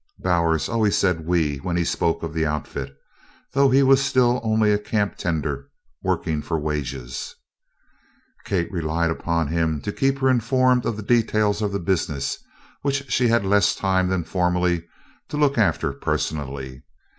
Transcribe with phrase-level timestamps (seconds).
[0.17, 2.97] Bowers always said "we" when he spoke of the Outfit,
[3.53, 5.67] though he was still only a camptender
[6.01, 7.35] working for wages.
[8.43, 12.39] Kate relied upon him to keep her informed of the details of the business,
[12.81, 14.87] which she had less time than formerly
[15.29, 16.81] to look after personally.